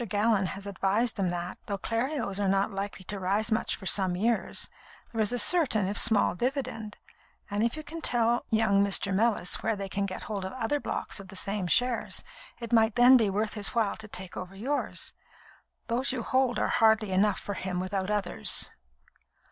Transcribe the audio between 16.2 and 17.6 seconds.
hold are hardly enough for